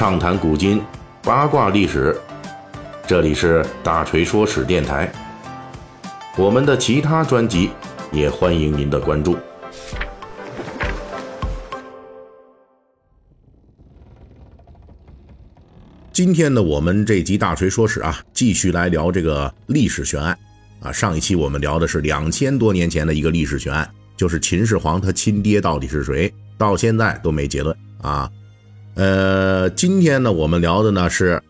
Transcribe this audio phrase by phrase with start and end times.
[0.00, 0.80] 畅谈古今，
[1.22, 2.18] 八卦历史。
[3.06, 5.12] 这里是大锤说史电台。
[6.38, 7.68] 我们的其他专辑
[8.10, 9.36] 也欢迎您的关注。
[16.10, 20.34] 今天呢，我们这集大锤说史啊，继续来聊这个历史悬案
[20.80, 20.90] 啊。
[20.90, 23.86] 上一期我们聊的是两千多年前的一个历史悬案，
[24.16, 28.30] 就是秦始皇他亲爹到底是谁，到现在都没结论啊。
[28.94, 31.40] 呃，今天呢，我们聊的呢是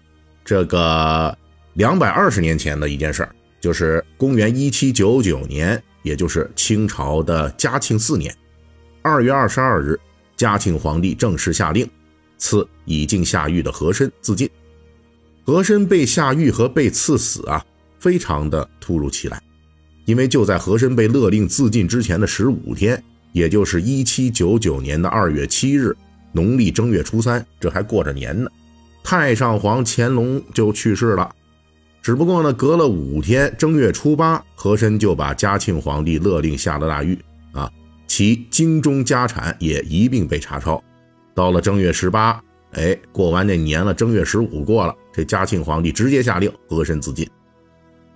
[0.44, 1.36] 这个
[1.74, 8.32] 两百二十年前的一件事儿，就是公元一七九九年，也就是清朝的嘉庆四年
[9.02, 9.98] 二月二十二日，
[10.36, 11.88] 嘉庆皇帝正式下令
[12.36, 14.48] 赐已经下狱的和珅自尽。
[15.42, 17.64] 和珅被下狱和被赐死啊，
[17.98, 19.42] 非常的突如其来，
[20.04, 25.96] 因为就在和珅被勒令自尽之前的十五天，也就是一七九九年的二月七日。
[26.32, 28.50] 农历正月初三，这还过着年呢，
[29.02, 31.30] 太上皇乾隆就去世了。
[32.02, 37.18] 只不过呢，隔了五天，正月初八，和珅就把嘉庆皇帝勒令下了大狱
[37.52, 37.70] 啊，
[38.06, 40.82] 其京中家产也一并被查抄。
[41.34, 47.28] 到了正月十八，哎，过完这年了，正月十五过了，这嘉庆皇帝直接下令和珅自尽。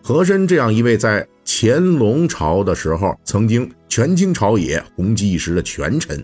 [0.02, 6.22] 和珅这样一位在乾隆朝的时候曾经权倾朝野、红极一时的权臣，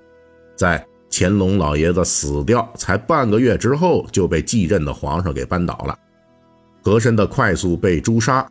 [0.57, 5.99] 在乾隆老爷子死掉才半个月之后，就被继任的皇上给扳倒了。
[6.83, 8.49] 和珅的快速被诛杀，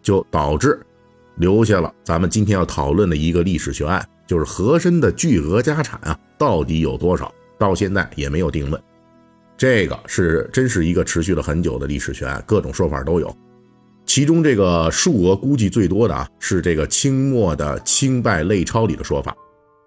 [0.00, 0.80] 就导致
[1.36, 7.30] 留下了咱们今天要讨论的一个历史悬案，就是和珅的巨额家产啊，到底有多少？
[7.58, 8.80] 到现在也没有定论。
[9.56, 13.36] 这个是真是一个持续了很久的历史悬案，各种说法都有。
[14.06, 19.36] 其中这个数额估计最多的啊，是这个清末的清败类钞里的说法，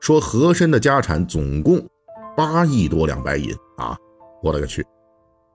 [0.01, 1.83] 说和珅的家产总共。
[2.35, 3.97] 八亿多两白银啊！
[4.41, 4.85] 我勒个去！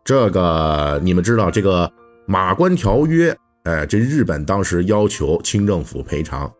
[0.04, 1.90] 这个你们知道这个
[2.26, 3.36] 马关条约？
[3.64, 6.52] 哎，这日本当时要求清政府赔偿，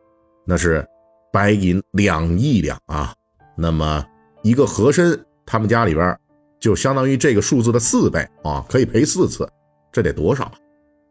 [0.45, 0.85] 那是
[1.33, 3.15] 白银两亿两啊。
[3.57, 4.05] 那么
[4.43, 6.19] 一个和珅他们家里边
[6.59, 9.49] 就相当于这个数字的四倍啊，可以赔四次，
[9.93, 10.51] 这得多少？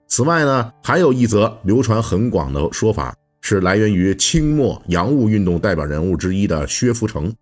[0.07, 7.33] 此外呢，还有一则流传很广的说法，是来源于清末洋务运动代表人物之一的薛福成。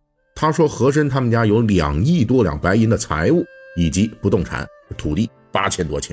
[0.43, 3.45] 他说，和珅他们家有两亿多两白银的财物
[3.77, 4.67] 以及不动产
[4.97, 6.11] 土地八千多顷。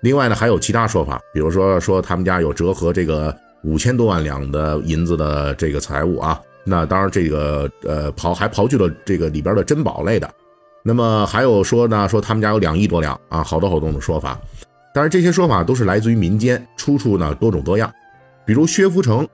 [0.00, 6.40] 另外呢，还有其他说法，比如说说他们家有折合这个五千多万两的银子的这个财物啊。
[6.64, 10.26] 那当然，这个呃刨还刨去了这个里边的珍宝类的。
[10.82, 14.40] 那么还有说呢，说他们家有两亿多两啊，好多好多种说法。
[14.94, 17.92] 但是这些说法都是来自于民间，出处呢多种多样。
[18.46, 19.28] 比如薛福成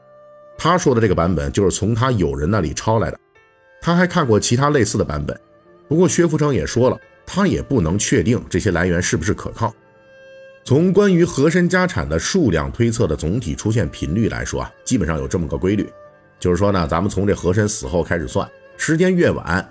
[0.58, 3.16] 他说的这个版本，就是从他友人那里抄来的。
[3.80, 5.38] 他还看过其他类似的版本，
[5.88, 9.74] 不过薛福成也说了，他也不能确定这些来源是不是可靠。
[10.62, 15.90] 从关于和珅家产的数量推测的总体出现频率来说啊，基本上有这么个规律，
[16.38, 18.46] 就是说呢，咱们从这和珅死后开始算，
[18.76, 19.66] 时间越晚，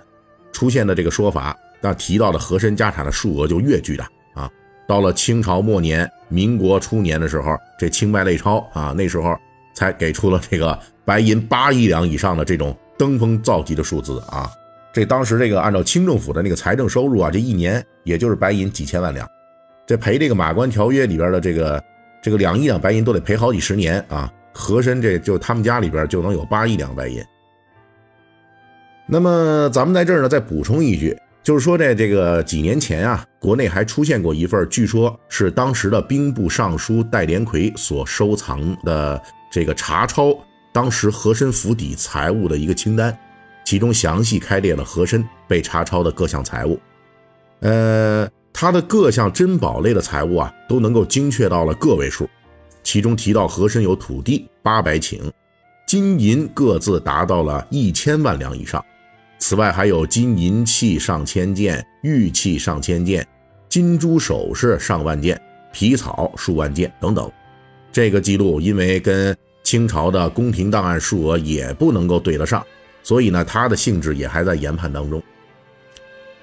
[0.52, 4.50] 出现的这个说法，那提到的和珅家产的数额就越巨大啊。
[4.88, 9.38] 到了清朝末年、民国初年的时候，这清败类钞啊，那时候
[9.72, 12.76] 才给出了这个白银八亿两以上的这种。
[13.00, 14.50] 登峰造极的数字啊！
[14.92, 19.26] 这当时这个按照清政府的那个财政收入啊，这一年也就是白银几千万两，
[19.86, 21.82] 这赔这个马关条约里边的这个
[22.22, 24.30] 这个两亿两白银都得赔好几十年啊！
[24.52, 27.24] 和珅这就他们家里边就能有八亿两白银。
[29.06, 39.18] 那么咱们在这儿呢再补充一句，就是说在这个几年前啊，国内还出现过一份，据说是当时的兵部尚书戴连魁所收藏的
[39.50, 40.36] 这个查抄。
[40.72, 43.16] 当时和珅府邸财物的一个清单，
[43.64, 46.78] 其中详细开列了和珅被查抄的各项财物。
[47.60, 52.28] 呃，他的各项珍宝类的财物啊，都能够精确到了个位数。
[52.82, 55.30] 其中提到和珅有土地八百顷，
[55.86, 58.82] 金银各自达到了一千万两以上。
[59.38, 63.26] 此外，还有金银器上千件，玉器上千件，
[63.68, 65.40] 金珠首饰上万件，
[65.72, 67.30] 皮草数万件等等。
[67.92, 72.66] 这个记录因为跟清朝的宫廷档案数额也不能够对得上，
[73.02, 75.22] 所以呢，它的性质也还在研判当中。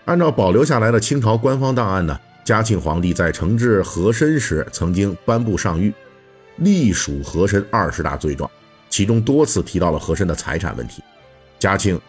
[0.06, 5.92] 按照保留下来的清朝官方档案呢，嘉庆皇帝在惩治和珅时曾经颁布上谕，
[6.58, 8.50] 隶属和珅二十大罪状，
[8.90, 11.04] 其中多次提到了和珅的财产问题。
[11.60, 12.00] 嘉庆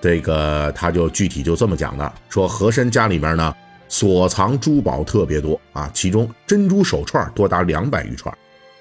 [0.00, 3.54] 这个他就具体就这么讲的，说和珅家里面呢
[3.88, 8.36] 所藏珠宝特别多啊，其中珍珠手串多达两百余串，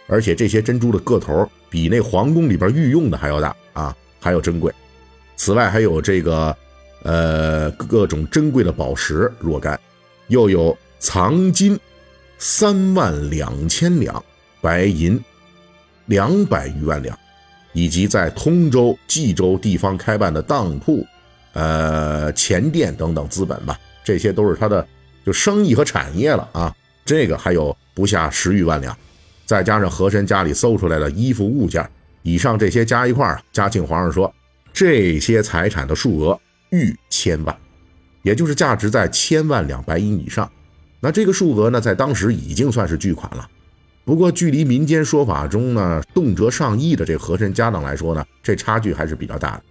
[0.08, 1.50] 而且这些珍珠的个头。
[1.68, 4.74] 比那皇宫里边御用的还要大啊，还要珍贵。
[5.36, 6.56] 此外，还有这个，
[7.04, 9.78] 呃，各种珍贵的宝石若干。
[10.28, 11.78] 又有藏金
[12.38, 14.24] 三万两千两，
[14.62, 15.22] 白银
[16.06, 17.18] 两百余万两，
[17.74, 21.06] 以及在通州、冀州地方开办的当铺、
[21.52, 24.88] 呃钱店等等资本吧，这些都是他的
[25.26, 26.74] 就生意和产业了啊。
[27.04, 28.98] 这个还有不下十余万两，
[29.46, 31.88] 再加上和珅家里搜出来的衣服物件，
[32.24, 34.34] 以上这些加一块儿，嘉庆皇上说
[34.74, 36.40] 这些财产的数额
[36.72, 37.56] 逾千万，
[38.24, 40.52] 也就是价值在千万两白银以上。
[41.00, 43.48] 那这个数额呢，在当时已经算是巨款了。
[44.04, 49.64] 不过，距离民间说法中呢动辄上亿的这和珅家当来说呢，这差距还是比较大的。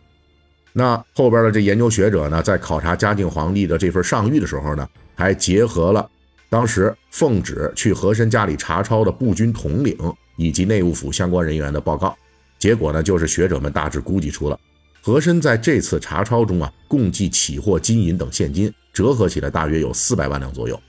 [0.72, 6.08] 那后边的这研究学者呢，在考察嘉靖皇帝的这份上谕的时候呢，还结合了。
[6.54, 9.98] 当时奉旨去和珅家里查抄的步军统领
[10.36, 12.16] 以及内务府相关人员的报告，
[12.60, 14.56] 结果呢，就是学者们大致估计出了，
[15.02, 20.80] 和珅在这次查抄中啊，共计起获金银等现金，折合起来大约有四百万两左右。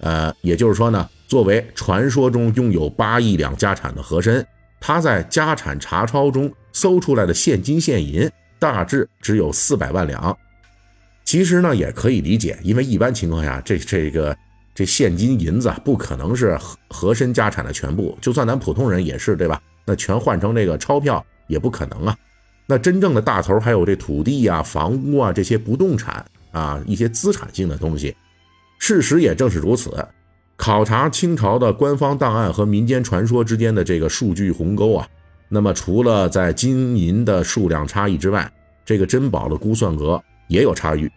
[0.00, 4.46] 呃，也就是说呢，作为传说中拥有八亿两家产的和珅，
[4.78, 10.36] 他在家产查抄中搜出来的现金现银，大致只有四百万两。
[11.24, 14.36] 其实呢，也可以理解，因为一般情况下，这这个。
[14.78, 19.60] 这现金银子不可能是和和珅家产的全部，就算咱普通人也是，对吧？
[19.84, 22.16] 那全换成这个钞票也不可能啊。
[22.64, 28.14] 那真正的大头还有这土地啊、房屋啊这些不动产啊一些资产性的东西。
[28.78, 29.92] 事实也正是如此。
[30.56, 35.08] 考察清朝的官方档案和民间传说之间的这个数据鸿沟啊，
[35.48, 38.48] 那么除了在金银的数量差异之外，
[38.84, 41.10] 这个珍宝的估算额也有差异。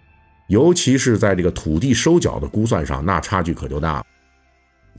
[0.51, 4.05] 尤其是在这个土地收缴的估算上，那差距可就大了。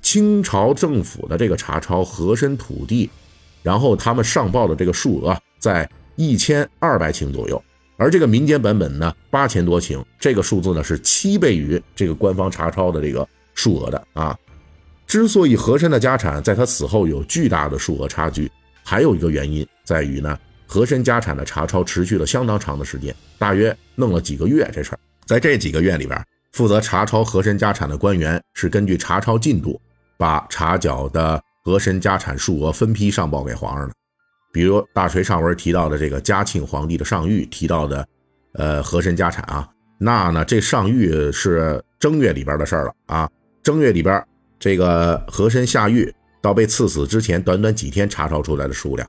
[0.01, 3.11] 清朝政府的这个查抄和珅土地，
[3.63, 7.63] 然后他们上报的这个数额在一千二百顷左右，
[7.99, 14.35] 而这个民间版本呢八千多顷，这个数字呢是七倍于这个官方查抄的这个数额的啊。
[15.07, 18.51] 之所以和珅的家产在他死后有巨大的数额差距，
[18.83, 24.99] 还有一个原因在于呢，和珅家产的查抄持续了相当长的时间，大约弄了几个月这事儿。
[25.27, 26.21] 在这几个月里边，
[26.53, 29.81] 负责查抄和珅家产的官员是根据查抄进度，
[30.19, 33.95] 把查缴的和珅家产数额分批上报给皇上的。
[34.53, 38.07] 比如大锤上文提到的这个嘉庆皇帝的上谕提到的，
[38.55, 39.67] 呃，和珅家产啊，
[39.99, 43.31] 那呢，这上谕是正月里边的事了啊。
[43.63, 44.23] 正月里边，
[44.59, 49.09] 这个和珅下狱到被赐死之前，短短几天查抄出来的数量，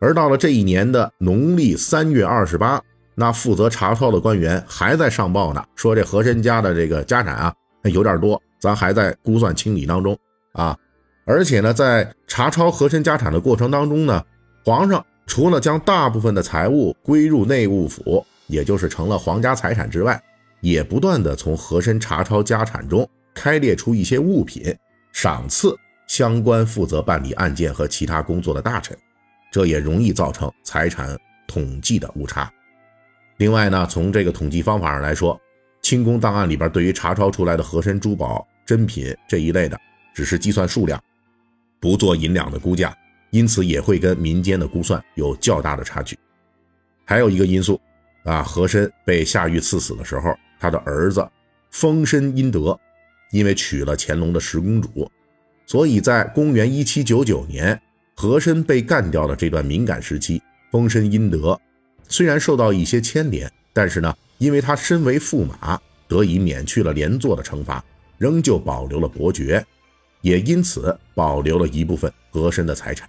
[0.00, 2.80] 而到了这一年的农历三月二十八。
[3.20, 10.16] 那负责查抄的官员还在上报呢，说这和珅家的这个家产啊有点多，咱还在估算清理当中
[10.52, 10.76] 啊。
[11.26, 14.24] 而且呢，在查抄和珅家产的过程当中呢，
[14.64, 20.22] 皇上除了将大部分的财物归入内务府，也就是成了皇家财产之外，
[20.60, 24.72] 也不断的从和珅查抄家产中开列出一些物品，
[25.12, 25.76] 赏赐
[26.06, 28.96] 相关负责办理案件和其他工作的大臣，
[29.50, 31.18] 这也容易造成财产
[31.48, 32.48] 统计的误差。
[33.38, 35.40] 另外呢，从这个统计方法上来说，
[35.80, 39.78] 清宫档案里边对于查抄出来的和珅珠宝、珍品这一类的，
[40.12, 41.00] 只是计算数量，
[41.78, 42.92] 不做银两的估价，
[43.30, 46.18] 因此也会跟民间的估算有较大的差距。
[47.04, 47.80] 还有一个因素
[48.24, 51.24] 啊，和珅被下狱赐死的时候，他的儿子
[51.70, 52.76] 丰绅殷德，
[53.30, 55.08] 因为娶了乾隆的十公主，
[55.64, 57.80] 所以在公元一七九九年
[58.16, 61.58] 和珅被干掉的这段敏感时期，丰绅殷德。
[62.08, 67.84] 虽然受到一些牵连，但是呢，因为他身为驸马，得以免去了连坐的惩罚，
[68.16, 69.64] 仍旧保留了伯爵，
[70.22, 73.08] 也因此保留了一部分和珅的财产。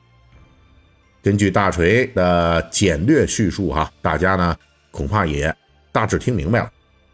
[1.21, 4.55] 根据大锤的简略叙述，哈，大家呢
[4.91, 5.53] 恐怕也
[5.91, 6.71] 大致听明白了。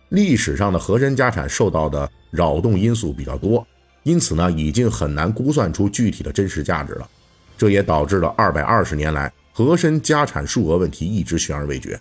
[0.09, 3.65] 历史上的和珅家产受到的扰动因素比较多，
[4.03, 7.09] 因此呢，已经很难估算出具体的真实价值了。
[7.57, 9.31] 这也导致了二百二十年来。
[9.57, 11.97] 和珅家产数额问题一直悬而未决。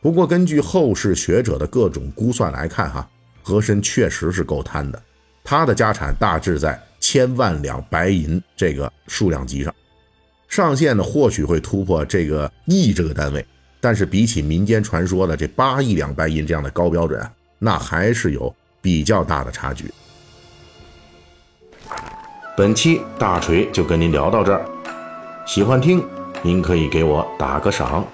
[0.00, 3.10] 不过，根据后世学者的各种估算来看，哈，
[3.42, 5.02] 和珅确实是够贪的。
[5.42, 9.74] 他的家产大致在千万两白银这个数量级上，
[10.46, 13.44] 上限呢或许会突破这个亿这个单位，
[13.80, 17.20] 但是比起民间传说的这八亿两白银这样的高标准，
[17.58, 19.90] 那还是有比较大的差距。
[22.56, 24.64] 本期大锤就跟您聊到这儿，
[25.48, 26.15] 喜欢听。
[26.42, 28.06] 您可以给我打个赏。